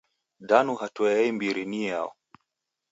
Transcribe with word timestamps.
Danu 0.39 0.75
hatua 0.75 1.11
ya 1.11 1.21
imbiri 1.23 1.65
ni 1.65 1.79
iyao? 1.83 2.13